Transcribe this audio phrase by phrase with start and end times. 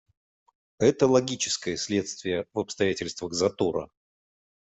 [0.79, 3.87] Это логическое следствие в обстоятельствах затора.